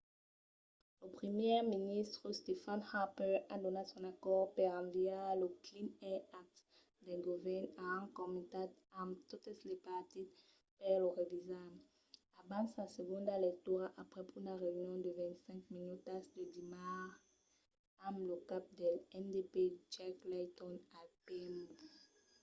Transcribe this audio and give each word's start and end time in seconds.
lo 0.99 1.07
primièr 1.19 1.61
ministre 1.75 2.27
stephen 2.39 2.81
harper 2.91 3.33
a 3.53 3.55
donat 3.63 3.87
son 3.91 4.05
acòrd 4.13 4.47
per 4.55 4.67
enviar 4.81 5.29
lo 5.41 5.47
'clean 5.63 5.89
air 6.09 6.21
act' 6.41 6.63
del 7.07 7.21
govèrn 7.29 7.67
a 7.83 7.87
un 8.03 8.07
comitat 8.19 8.69
amb 9.01 9.13
totes 9.31 9.57
los 9.69 9.81
partits 9.89 10.37
per 10.79 10.95
lo 11.01 11.09
revisar 11.19 11.69
abans 12.41 12.69
sa 12.75 12.83
segonda 12.97 13.35
lectura 13.47 13.85
aprèp 14.03 14.27
una 14.39 14.53
reünion 14.63 14.99
de 15.05 15.11
25 15.21 15.65
minutas 15.77 16.21
de 16.35 16.43
dimars 16.55 17.19
amb 18.07 18.17
lo 18.29 18.37
cap 18.49 18.63
del 18.79 18.95
ndp 19.23 19.55
jack 19.93 20.17
layton 20.31 20.73
al 20.99 21.09
pmo 21.25 21.65